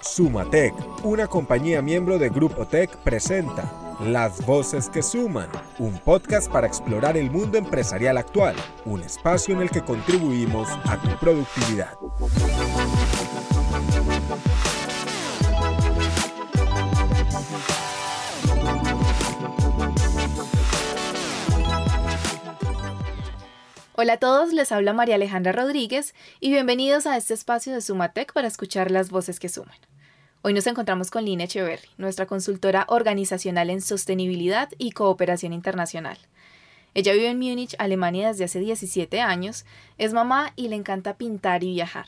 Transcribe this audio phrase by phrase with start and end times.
[0.00, 0.74] Sumatec,
[1.04, 7.16] una compañía miembro de Grupo Tech, presenta Las Voces que Suman, un podcast para explorar
[7.16, 11.94] el mundo empresarial actual, un espacio en el que contribuimos a tu productividad.
[24.00, 28.32] Hola a todos, les habla María Alejandra Rodríguez y bienvenidos a este espacio de Sumatec
[28.32, 29.74] para escuchar las voces que suman.
[30.42, 36.16] Hoy nos encontramos con Lina Echeverry, nuestra consultora organizacional en sostenibilidad y cooperación internacional.
[36.94, 39.66] Ella vive en Múnich, Alemania desde hace 17 años,
[39.98, 42.06] es mamá y le encanta pintar y viajar.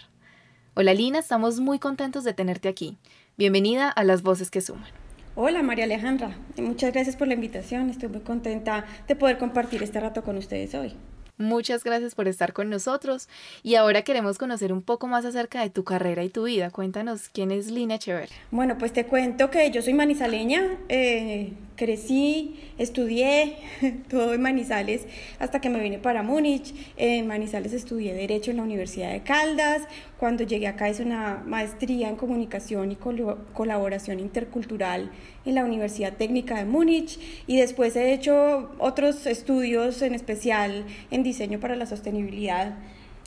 [0.75, 2.99] Hola Lina, estamos muy contentos de tenerte aquí.
[3.37, 4.93] Bienvenida a las voces que suman.
[5.35, 9.99] Hola María Alejandra, muchas gracias por la invitación, estoy muy contenta de poder compartir este
[9.99, 10.95] rato con ustedes hoy.
[11.41, 13.27] Muchas gracias por estar con nosotros
[13.63, 16.71] y ahora queremos conocer un poco más acerca de tu carrera y tu vida.
[16.71, 18.37] Cuéntanos quién es Lina Echeverría.
[18.51, 23.57] Bueno, pues te cuento que yo soy manizaleña, eh, crecí, estudié
[24.11, 25.07] todo en Manizales
[25.39, 26.75] hasta que me vine para Múnich.
[26.99, 29.85] En Manizales estudié Derecho en la Universidad de Caldas.
[30.19, 35.11] Cuando llegué acá hice una maestría en Comunicación y Colaboración Intercultural
[35.47, 41.23] en la Universidad Técnica de Múnich y después he hecho otros estudios, en especial en
[41.23, 42.75] Diseño para la Sostenibilidad,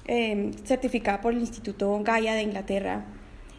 [0.06, 3.04] eh, certificada por el Instituto Gaia de Inglaterra.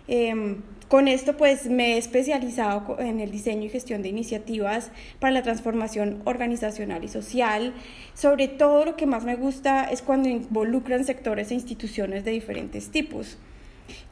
[0.07, 0.63] Em,
[0.95, 5.43] con esto pues me he especializado en el diseño y gestión de iniciativas para la
[5.43, 7.75] transformación organizacional y social.
[8.15, 12.91] Sobre todo lo que más me gusta es cuando involucran sectores e instituciones de diferentes
[12.93, 13.39] tipos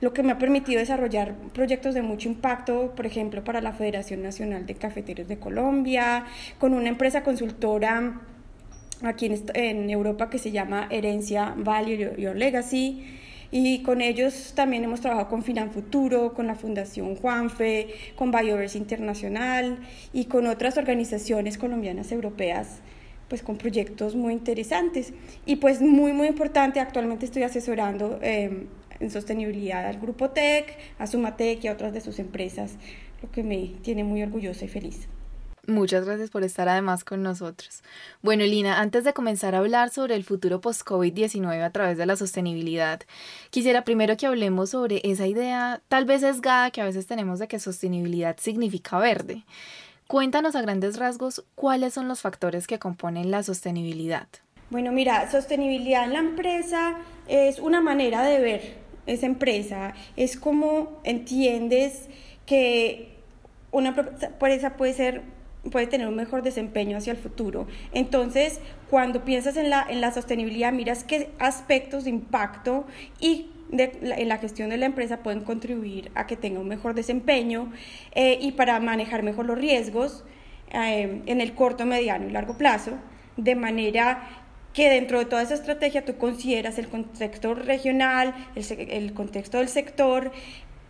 [0.01, 4.21] lo que me ha permitido desarrollar proyectos de mucho impacto, por ejemplo, para la Federación
[4.21, 6.27] Nacional de Cafeteros de Colombia,
[6.59, 8.21] con una empresa consultora
[9.05, 13.22] aquí en, Europa que se llama Herencia Value Your Legacy
[13.53, 18.79] y con ellos también hemos trabajado con Finan Futuro, con la Fundación Juanfe, con Bioverse
[18.79, 19.79] Internacional
[20.13, 22.81] y con otras organizaciones colombianas europeas
[23.29, 25.15] pues con proyectos muy interesantes
[25.47, 28.67] y pues muy muy importante actualmente estoy asesorando eh,
[29.01, 32.77] en sostenibilidad al Grupo TEC, a Sumatec y a otras de sus empresas,
[33.23, 35.09] lo que me tiene muy orgullosa y feliz.
[35.69, 37.83] Muchas gracias por estar además con nosotros.
[38.21, 42.17] Bueno, Lina, antes de comenzar a hablar sobre el futuro post-COVID-19 a través de la
[42.17, 43.01] sostenibilidad,
[43.51, 47.47] quisiera primero que hablemos sobre esa idea tal vez esgada que a veces tenemos de
[47.47, 49.45] que sostenibilidad significa verde.
[50.09, 54.27] Cuéntanos a grandes rasgos cuáles son los factores que componen la sostenibilidad.
[54.69, 56.97] Bueno, mira, sostenibilidad en la empresa
[57.29, 62.09] es una manera de ver esa empresa, es como entiendes
[62.47, 63.17] que
[63.71, 65.23] una empresa puede ser
[65.71, 67.67] puede tener un mejor desempeño hacia el futuro.
[67.93, 72.85] Entonces, cuando piensas en la, en la sostenibilidad, miras qué aspectos de impacto
[73.21, 76.95] y de en la gestión de la empresa pueden contribuir a que tenga un mejor
[76.95, 77.73] desempeño
[78.15, 80.25] eh, y para manejar mejor los riesgos
[80.73, 82.93] eh, en el corto, mediano y largo plazo,
[83.37, 84.29] de manera
[84.75, 89.69] que dentro de toda esa estrategia tú consideras el contexto regional, el, el contexto del
[89.69, 90.33] sector,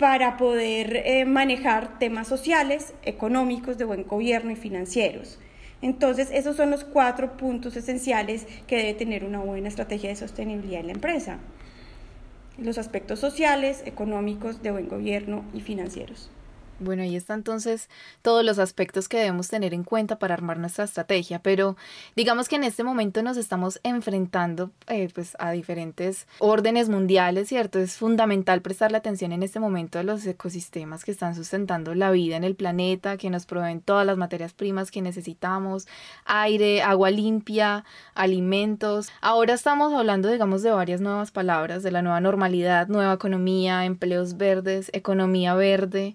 [0.02, 5.38] para poder eh, manejar temas sociales, económicos, de buen gobierno y financieros.
[5.80, 10.80] Entonces, esos son los cuatro puntos esenciales que debe tener una buena estrategia de sostenibilidad
[10.80, 11.38] en la empresa.
[12.58, 16.32] Los aspectos sociales, económicos, de buen gobierno y financieros.
[16.82, 17.88] Bueno, ahí está entonces
[18.22, 21.76] todos los aspectos que debemos tener en cuenta para armar nuestra estrategia, pero
[22.16, 27.78] digamos que en este momento nos estamos enfrentando eh, pues a diferentes órdenes mundiales, ¿cierto?
[27.78, 32.36] Es fundamental prestarle atención en este momento a los ecosistemas que están sustentando la vida
[32.36, 35.86] en el planeta, que nos proveen todas las materias primas que necesitamos,
[36.24, 39.10] aire, agua limpia, alimentos.
[39.20, 44.36] Ahora estamos hablando, digamos, de varias nuevas palabras, de la nueva normalidad, nueva economía, empleos
[44.36, 46.14] verdes, economía verde.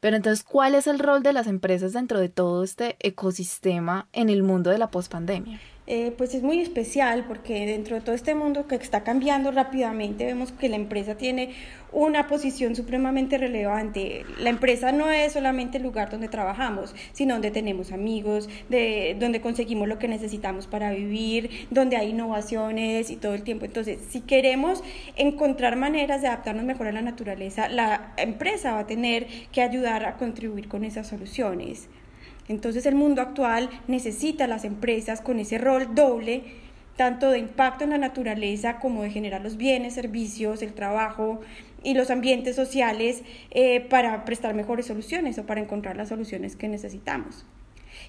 [0.00, 4.28] Pero entonces, ¿cuál es el rol de las empresas dentro de todo este ecosistema en
[4.28, 5.60] el mundo de la pospandemia?
[5.90, 10.26] Eh, pues es muy especial porque dentro de todo este mundo que está cambiando rápidamente
[10.26, 11.54] vemos que la empresa tiene
[11.92, 14.26] una posición supremamente relevante.
[14.38, 19.40] La empresa no es solamente el lugar donde trabajamos, sino donde tenemos amigos, de, donde
[19.40, 23.64] conseguimos lo que necesitamos para vivir, donde hay innovaciones y todo el tiempo.
[23.64, 24.84] Entonces, si queremos
[25.16, 30.04] encontrar maneras de adaptarnos mejor a la naturaleza, la empresa va a tener que ayudar
[30.04, 31.88] a contribuir con esas soluciones.
[32.48, 36.42] Entonces el mundo actual necesita a las empresas con ese rol doble,
[36.96, 41.40] tanto de impacto en la naturaleza como de generar los bienes, servicios, el trabajo
[41.84, 46.68] y los ambientes sociales eh, para prestar mejores soluciones o para encontrar las soluciones que
[46.68, 47.46] necesitamos.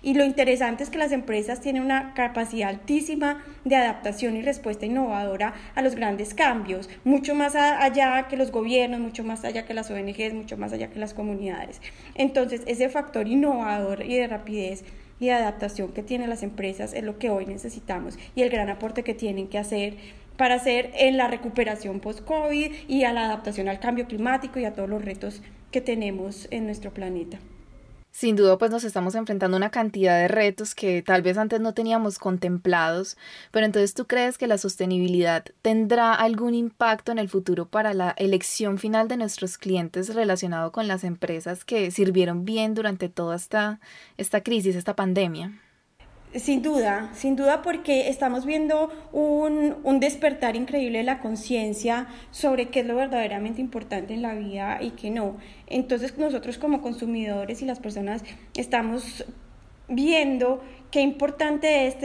[0.02, 4.86] Y lo interesante es que las empresas tienen una capacidad altísima de adaptación y respuesta
[4.86, 9.74] innovadora a los grandes cambios, mucho más allá que los gobiernos, mucho más allá que
[9.74, 11.82] las ONGs, mucho más allá que las comunidades.
[12.16, 14.84] Entonces, ese factor innovador y de rapidez
[15.20, 18.70] y de adaptación que tienen las empresas es lo que hoy necesitamos y el gran
[18.70, 19.96] aporte que tienen que hacer
[20.38, 24.74] para hacer en la recuperación post-COVID y a la adaptación al cambio climático y a
[24.74, 25.42] todos los retos
[25.72, 27.40] que tenemos en nuestro planeta.
[28.20, 31.62] Sin duda, pues nos estamos enfrentando a una cantidad de retos que tal vez antes
[31.62, 33.16] no teníamos contemplados,
[33.50, 38.14] pero entonces tú crees que la sostenibilidad tendrá algún impacto en el futuro para la
[38.18, 43.80] elección final de nuestros clientes relacionado con las empresas que sirvieron bien durante toda esta,
[44.18, 45.58] esta crisis, esta pandemia?
[46.36, 52.70] Sin duda, sin duda porque estamos viendo un, un despertar increíble de la conciencia sobre
[52.70, 55.38] qué es lo verdaderamente importante en la vida y qué no.
[55.66, 58.24] Entonces nosotros como consumidores y las personas
[58.54, 59.26] estamos
[59.88, 60.62] viendo
[60.92, 61.98] qué importante es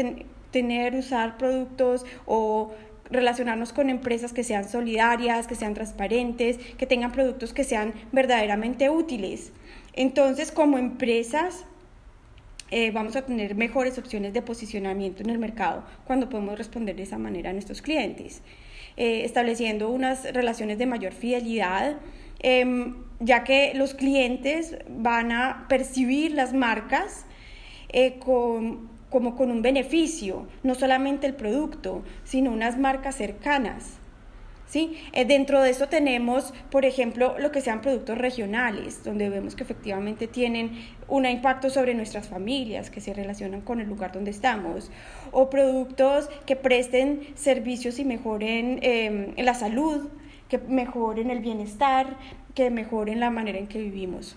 [0.51, 2.73] tener, usar productos o
[3.11, 8.89] relacionarnos con empresas que sean solidarias, que sean transparentes, que tengan productos que sean verdaderamente
[8.89, 9.53] útiles.
[9.93, 11.67] Entonces, como empresas,
[12.77, 17.05] eh, vamos a tener mejores opciones de posicionamiento en el mercado cuando podemos responder de
[17.05, 18.43] esa manera a nuestros clientes,
[18.97, 21.99] eh, estableciendo unas relaciones de mayor fidelidad,
[22.41, 27.27] em, ya que los clientes van a percibir las marcas
[27.91, 34.01] eh, como con un beneficio, no solamente el producto, sino unas marcas cercanas.
[34.67, 34.97] ¿Sí?
[35.13, 39.63] Eh, dentro de eso tenemos, por ejemplo, lo que sean productos regionales, donde vemos que
[39.63, 40.73] efectivamente tienen
[41.09, 44.91] un impacto sobre nuestras familias, que se relacionan con el lugar donde estamos,
[45.33, 50.09] o productos que presten servicios y mejoren em, la salud,
[50.49, 52.17] que mejoren el bienestar,
[52.55, 54.37] que mejoren la manera en que vivimos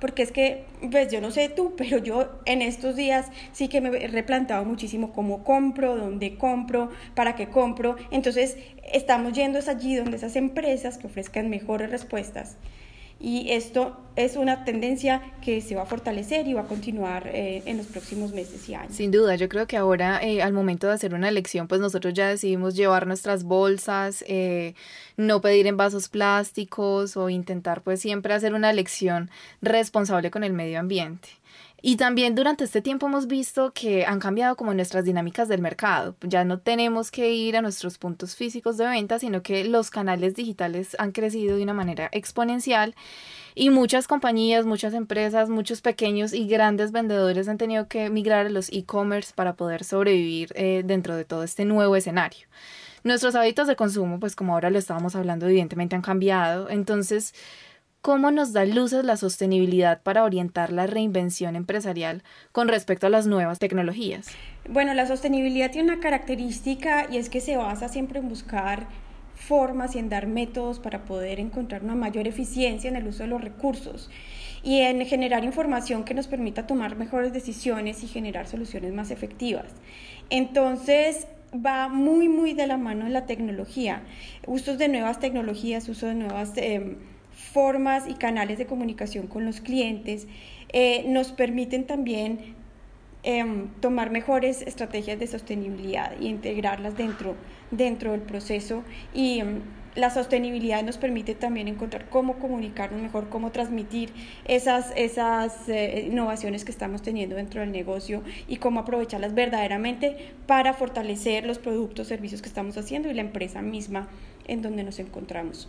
[0.00, 3.80] porque es que, pues yo no sé tú, pero yo en estos días sí que
[3.80, 7.96] me he replantado muchísimo cómo compro, dónde compro, para qué compro.
[8.10, 8.56] Entonces,
[8.92, 12.56] estamos yendo allí donde esas empresas que ofrezcan mejores respuestas
[13.20, 17.62] y esto es una tendencia que se va a fortalecer y va a continuar eh,
[17.66, 18.94] en los próximos meses y años.
[18.94, 22.14] Sin duda, yo creo que ahora eh, al momento de hacer una elección, pues nosotros
[22.14, 24.74] ya decidimos llevar nuestras bolsas, eh,
[25.16, 29.30] no pedir envasos plásticos o intentar pues siempre hacer una elección
[29.62, 31.28] responsable con el medio ambiente.
[31.80, 36.16] Y también durante este tiempo hemos visto que han cambiado como nuestras dinámicas del mercado.
[36.22, 40.34] Ya no tenemos que ir a nuestros puntos físicos de venta, sino que los canales
[40.34, 42.96] digitales han crecido de una manera exponencial
[43.54, 48.50] y muchas compañías, muchas empresas, muchos pequeños y grandes vendedores han tenido que migrar a
[48.50, 52.48] los e-commerce para poder sobrevivir eh, dentro de todo este nuevo escenario.
[53.04, 56.68] Nuestros hábitos de consumo, pues como ahora lo estábamos hablando, evidentemente han cambiado.
[56.68, 57.34] Entonces,
[58.00, 62.22] ¿Cómo nos da luces la sostenibilidad para orientar la reinvención empresarial
[62.52, 64.28] con respecto a las nuevas tecnologías?
[64.68, 68.86] Bueno, la sostenibilidad tiene una característica y es que se basa siempre en buscar
[69.34, 73.28] formas y en dar métodos para poder encontrar una mayor eficiencia en el uso de
[73.28, 74.10] los recursos
[74.62, 79.66] y en generar información que nos permita tomar mejores decisiones y generar soluciones más efectivas.
[80.30, 84.02] Entonces, va muy, muy de la mano de la tecnología,
[84.46, 86.52] usos de nuevas tecnologías, uso de nuevas...
[86.56, 86.96] Eh,
[87.38, 90.26] formas y canales de comunicación con los clientes
[90.70, 92.56] eh, nos permiten también
[93.22, 97.36] em, tomar mejores estrategias de sostenibilidad y integrarlas dentro,
[97.70, 98.82] dentro del proceso
[99.14, 99.60] y em,
[99.94, 104.12] la sostenibilidad nos permite también encontrar cómo comunicarnos mejor, cómo transmitir
[104.44, 110.74] esas, esas eh, innovaciones que estamos teniendo dentro del negocio y cómo aprovecharlas verdaderamente para
[110.74, 114.08] fortalecer los productos, servicios que estamos haciendo y la empresa misma
[114.46, 115.68] en donde nos encontramos.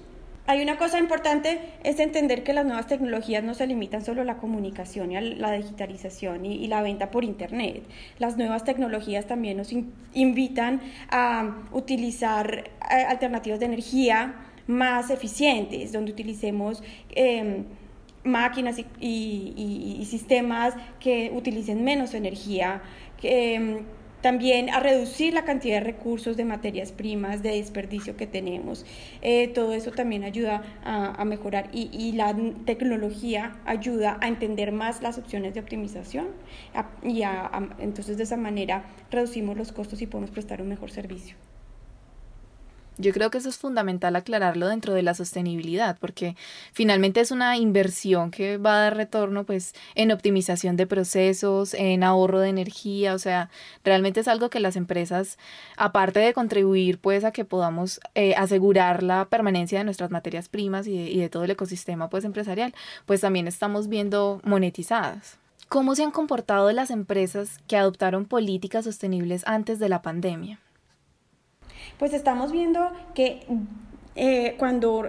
[0.50, 4.26] Hay una cosa importante, es entender que las nuevas tecnologías no se limitan solo a
[4.26, 7.84] la comunicación y a la digitalización y, la venta por Internet.
[8.18, 9.72] Las nuevas tecnologías también nos
[10.16, 16.82] invitan a utilizar eh, alternativas de energía más eficientes, donde utilicemos...
[17.12, 17.66] Em,
[18.22, 22.82] máquinas y, sistemas que utilicen menos energía,
[23.24, 23.86] em,
[24.22, 28.86] también a reducir la cantidad de recursos, de materias primas, de desperdicio que tenemos.
[29.22, 32.36] Eh, todo eso también ayuda a, mejorar y, la
[32.66, 36.28] tecnología ayuda a entender más las opciones de optimización
[37.04, 37.22] y
[37.80, 41.36] entonces de esa manera reducimos los costos y podemos prestar un mejor servicio.
[43.02, 46.36] Yo creo que eso es fundamental aclararlo dentro de la sostenibilidad, porque
[46.74, 52.04] finalmente es una inversión que va a dar retorno pues en optimización de procesos, en
[52.04, 53.50] ahorro de energía, o sea,
[53.86, 55.38] realmente es algo que las empresas,
[55.78, 60.86] aparte de contribuir pues a que podamos eh, asegurar la permanencia de nuestras materias primas
[60.86, 62.74] y de, y de todo el ecosistema pues empresarial,
[63.06, 65.38] pues también estamos viendo monetizadas.
[65.70, 70.60] ¿Cómo se han comportado las empresas que adoptaron políticas sostenibles antes de la pandemia?
[72.00, 73.42] Pues estamos viendo que
[74.16, 75.06] eh, cuando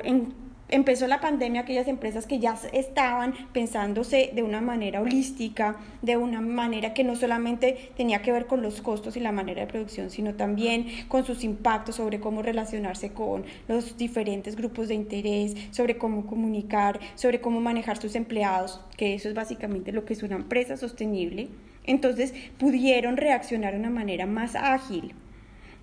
[0.68, 6.40] empezó la pandemia, aquellas empresas que ya estaban pensándose de una manera holística, de una
[6.40, 10.11] manera que no solamente tenía que ver con los costos y la manera de producción,
[10.11, 15.97] sino también con sus impactos sobre cómo relacionarse con los diferentes grupos de interés, sobre
[15.97, 20.35] cómo comunicar, sobre cómo manejar sus empleados, que eso es básicamente lo que es una
[20.35, 21.50] empresa sostenible.
[21.85, 25.14] Entonces pudieron reaccionar de una manera más ágil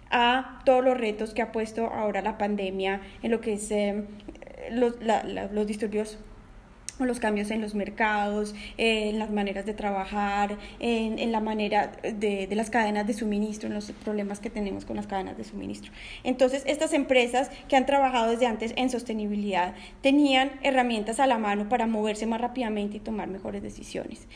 [0.09, 4.03] a todos los retos que ha puesto ahora la pandemia en lo que es eh,
[4.71, 4.95] los,
[5.51, 6.17] los disturbios
[6.99, 11.91] o los cambios en los mercados, en las maneras de trabajar, en, en la manera
[12.01, 15.43] de, de, las cadenas de suministro, en los problemas que tenemos con las cadenas de
[15.43, 15.91] suministro.
[16.23, 21.69] Entonces, estas empresas que han trabajado desde antes en sostenibilidad tenían herramientas a la mano
[21.69, 24.27] para moverse más rápidamente y tomar mejores decisiones.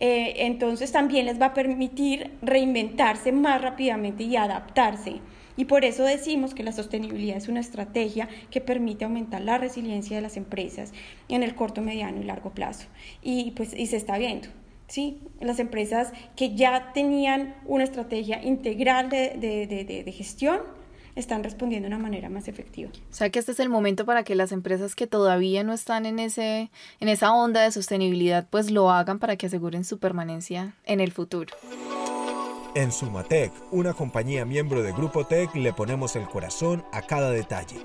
[0.00, 5.20] Eh, entonces, también les va a permitir reinventarse más rápidamente y adaptarse
[5.60, 10.16] y por eso decimos que la sostenibilidad es una estrategia que permite aumentar la resiliencia
[10.16, 10.94] de las empresas
[11.28, 12.86] en el corto, mediano y largo plazo.
[13.22, 14.48] Y pues y se está viendo.
[14.86, 15.18] ¿sí?
[15.38, 20.60] Las empresas que ya tenían una estrategia integral de, de, de, de, gestión
[21.20, 22.90] están respondiendo de una manera más efectiva.
[23.10, 26.06] O sea que este es el momento para que las empresas que todavía no están
[26.06, 30.74] en, ese, en esa onda de sostenibilidad, pues lo hagan para que aseguren su permanencia
[30.84, 31.54] en el futuro.
[32.74, 37.78] En Sumatec, una compañía miembro de Grupo Tech, le ponemos el corazón a cada detalle.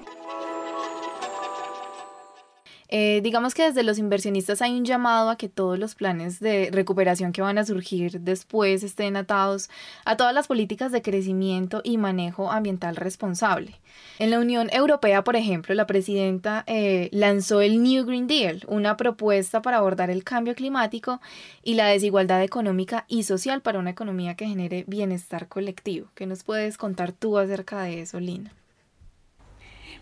[2.90, 6.70] Eh, digamos que desde los inversionistas hay un llamado a que todos los planes de
[6.72, 9.70] recuperación que van a surgir después estén atados
[10.06, 13.80] a todas las políticas de crecimiento y manejo ambiental responsable.
[14.20, 18.98] En la Unión Europea, por ejemplo, la presidenta eh, lanzó el New Green Deal, una
[18.98, 21.22] propuesta para abordar el cambio climático
[21.64, 26.08] y la desigualdad económica y social para una economía que genere bienestar colectivo.
[26.16, 28.52] ¿Qué nos puedes contar tú acerca de eso, Lina?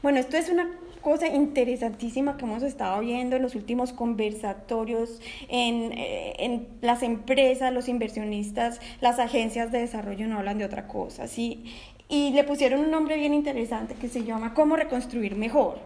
[0.04, 0.68] Bueno, esto es una
[1.00, 7.72] cosa interesantísima que hemos estado viendo en los últimos conversatorios en, eh, en, las empresas,
[7.74, 11.64] los inversionistas, las agencias de desarrollo no hablan de otra cosa, ¿sí?
[12.10, 15.80] Y le pusieron un nombre bien interesante que se llama ¿Cómo reconstruir mejor?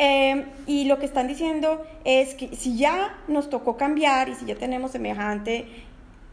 [0.00, 4.46] Eh, y lo que están diciendo es que si ya nos tocó cambiar y si
[4.46, 5.66] ya tenemos semejante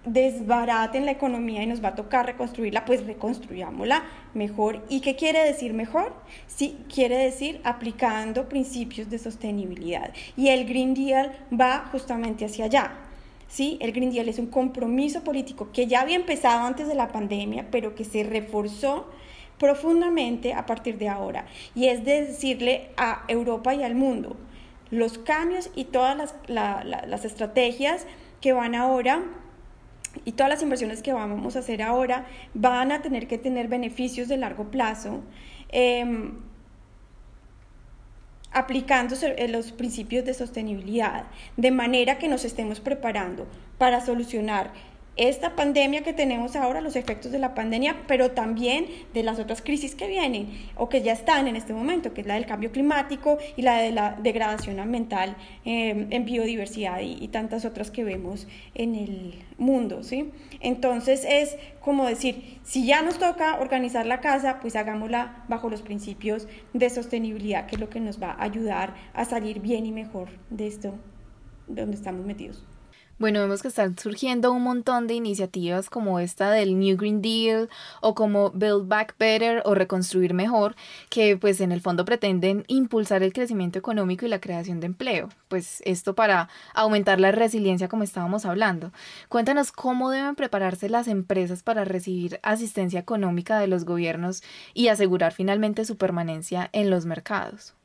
[0.05, 4.03] desbaraten la economía y nos va a tocar reconstruirla, pues reconstruyámosla
[4.33, 4.83] mejor.
[4.89, 6.13] ¿Y qué quiere decir mejor?
[6.47, 10.11] Sí, quiere decir aplicando principios de sostenibilidad.
[10.35, 12.91] Y el Green Deal va justamente hacia allá.
[13.47, 13.77] ¿sí?
[13.79, 17.67] El Green Deal es un compromiso político que ya había empezado antes de la pandemia,
[17.69, 19.07] pero que se reforzó
[19.59, 21.45] profundamente a partir de ahora.
[21.75, 24.35] Y es de decirle a Europa y al mundo
[24.89, 28.05] los cambios y todas las, las estrategias
[28.41, 29.23] que van ahora
[30.25, 34.27] y todas las inversiones que vamos a hacer ahora van a tener que tener beneficios
[34.27, 35.21] de largo plazo,
[35.69, 36.31] eh,
[38.51, 39.15] aplicando
[39.49, 41.25] los principios de sostenibilidad,
[41.55, 44.73] de manera que nos estemos preparando para solucionar
[45.17, 49.61] esta pandemia que tenemos ahora, los efectos de la pandemia, pero también de las otras
[49.61, 52.71] crisis que vienen o que ya están en este momento, que es la del cambio
[52.71, 58.05] climático y la de la degradación ambiental eh, en biodiversidad y, y, tantas otras que
[58.05, 60.31] vemos en el mundo, ¿sí?
[60.61, 65.81] Entonces es como decir, si ya nos toca organizar la casa, pues hagámosla bajo los
[65.81, 69.91] principios de sostenibilidad, que es lo que nos va a ayudar a salir bien y
[69.91, 70.93] mejor de esto,
[71.67, 72.63] de donde estamos metidos.
[73.19, 77.69] Bueno, vemos que están surgiendo un montón de iniciativas como esta del New Green Deal
[78.01, 80.75] o como Build Back Better o Reconstruir Mejor,
[81.09, 85.29] que pues en el fondo pretenden impulsar el crecimiento económico y la creación de empleo.
[85.49, 88.91] Pues esto para aumentar la resiliencia como estábamos hablando.
[89.29, 94.41] Cuéntanos cómo deben prepararse las empresas para recibir asistencia económica de los gobiernos
[94.73, 97.75] y asegurar finalmente su permanencia en los mercados.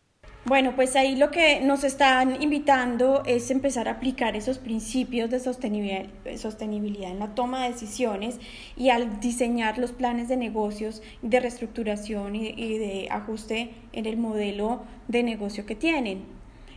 [0.48, 5.40] Bueno, pues ahí lo que nos están invitando es empezar a aplicar esos principios de
[5.40, 8.38] sostenibilidad, en la toma de decisiones
[8.76, 14.84] y al diseñar los planes de negocios, de reestructuración y, de ajuste en el modelo
[15.08, 16.22] de negocio que tienen,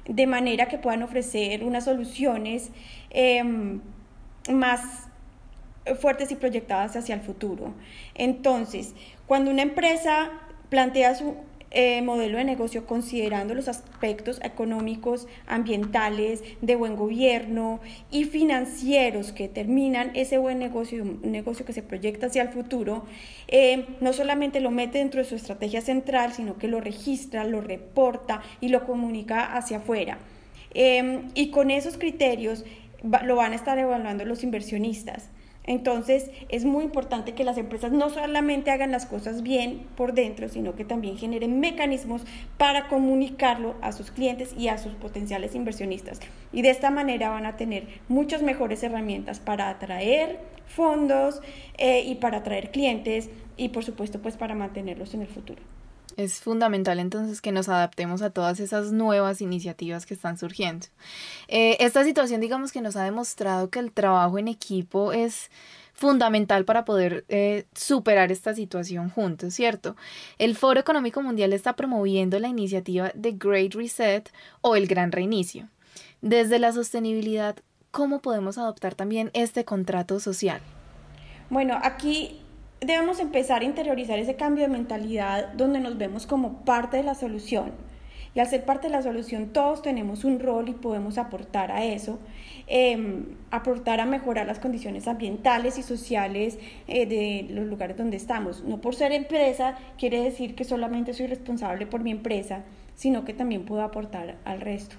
[0.07, 2.71] de manera que puedan ofrecer unas soluciones
[3.11, 3.43] eh,
[4.51, 5.09] más
[6.01, 7.75] fuertes y proyectadas hacia el futuro.
[8.15, 8.95] Entonces,
[9.27, 10.31] cuando una empresa
[10.69, 11.35] plantea su
[11.71, 19.47] eh, modelo de negocio considerando los aspectos económicos, ambientales, de buen gobierno y financieros que
[19.47, 23.05] determinan ese buen negocio, un negocio que se proyecta hacia el futuro,
[23.47, 27.61] eh, no solamente lo mete dentro de su estrategia central, sino que lo registra, lo
[27.61, 30.17] reporta y lo comunica hacia afuera.
[30.73, 32.63] Eh, y con esos criterios
[33.03, 35.29] lo van a estar evaluando los inversionistas.
[35.63, 40.49] Entonces es muy importante que las empresas no solamente hagan las cosas bien por dentro,
[40.49, 42.23] sino que también generen mecanismos
[42.57, 46.19] para comunicarlo a sus clientes y a sus potenciales inversionistas.
[46.51, 51.41] Y de esta manera van a tener muchas mejores herramientas para atraer fondos
[51.77, 55.61] eh, y para atraer clientes y por supuesto pues para mantenerlos en el futuro.
[56.19, 60.88] Es fundamental entonces que nos adaptemos a todas esas nuevas iniciativas que están surgiendo.
[61.47, 65.49] Eh, esta situación digamos que nos ha demostrado que el trabajo en equipo es
[65.93, 69.95] fundamental para poder eh, superar esta situación juntos, ¿cierto?
[70.39, 75.69] El Foro Económico Mundial está promoviendo la iniciativa de Great Reset o el Gran Reinicio.
[76.21, 77.55] Desde la sostenibilidad,
[77.91, 80.59] ¿cómo podemos adoptar también este contrato social?
[81.49, 82.41] Bueno, aquí
[82.81, 87.15] debemos empezar a interiorizar ese cambio de mentalidad donde nos vemos como parte de la
[87.15, 87.71] solución.
[88.36, 91.83] Y al ser parte de la solución todos tenemos un rol y podemos aportar a
[91.83, 92.19] eso,
[92.67, 98.63] em, aportar a mejorar las condiciones ambientales y sociales eh, de los lugares donde estamos.
[98.63, 102.63] No por ser empresa quiere decir que solamente soy responsable por mi empresa,
[102.95, 104.95] sino que también puedo aportar al resto.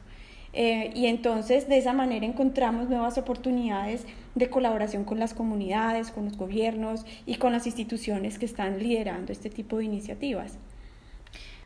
[0.53, 4.05] Eh, y entonces de esa manera encontramos nuevas oportunidades
[4.35, 9.33] de colaboración con las comunidades, con los gobiernos y con las instituciones que están liderando
[9.33, 10.59] este tipo de iniciativas.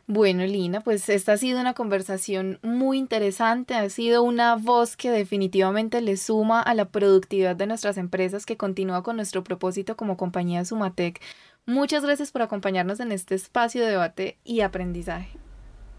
[0.07, 5.09] Bueno, Lina, pues esta ha sido una conversación muy interesante, ha sido una voz que
[5.09, 10.15] definitivamente le suma a la productividad de nuestras empresas, que continúa con nuestro propósito como
[10.15, 11.19] compañía Sumatec.
[11.65, 15.39] Muchas gracias por acompañarnos en este espacio de debate y aprendizaje.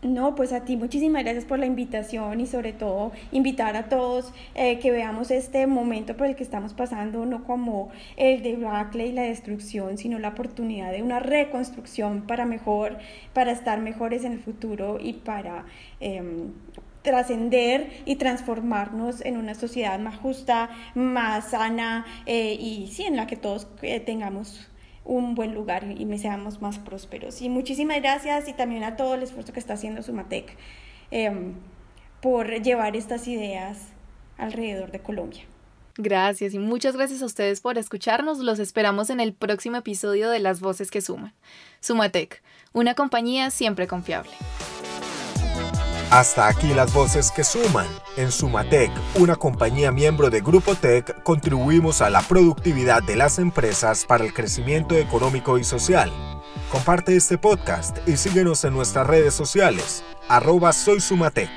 [0.06, 4.32] No, pues a ti muchísimas gracias por la invitación y sobre todo invitar a todos
[4.54, 9.12] eh, que veamos este momento por el que estamos pasando, no como el debacle y
[9.12, 12.98] la destrucción, sino la oportunidad de una reconstrucción para mejor,
[13.32, 15.64] para estar mejores en el futuro y para
[15.98, 16.52] em,
[17.02, 23.26] trascender y transformarnos en una sociedad más justa, más sana eh, y sí, en la
[23.26, 24.68] que todos eh, tengamos
[25.06, 27.40] un buen lugar y me seamos más prósperos.
[27.40, 30.56] Y muchísimas gracias y también a todo el esfuerzo que está haciendo Sumatec
[31.10, 31.54] em,
[32.20, 33.78] por llevar estas ideas
[34.36, 35.42] alrededor de Colombia.
[35.98, 38.38] Gracias y muchas gracias a ustedes por escucharnos.
[38.38, 41.32] Los esperamos en el próximo episodio de Las Voces que Suman.
[41.80, 42.42] Sumatec,
[42.74, 44.32] una compañía siempre confiable.
[46.10, 47.86] Hasta aquí las voces que suman.
[48.16, 54.04] En Sumatec, una compañía miembro de Grupo Tech, contribuimos a la productividad de las empresas
[54.06, 56.12] para el crecimiento económico y social.
[56.70, 60.04] Comparte este podcast y síguenos en nuestras redes sociales.
[60.28, 61.50] Arroba Soy Sumatec.